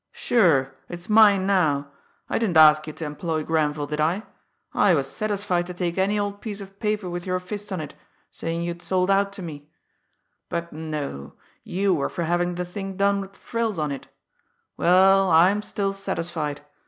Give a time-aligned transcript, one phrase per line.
[0.13, 1.91] Sure, it's mine now!
[2.27, 4.23] I didn't ask you to employ Grenville, did I?
[4.73, 7.93] I was satisfied to take any old piece of paper with your fist on it,
[8.31, 9.69] saying you'd sold out to me;
[10.49, 11.33] but no,
[11.63, 14.07] you were for having the thing done with frills on it
[14.75, 16.61] Well, I'm still satisfied!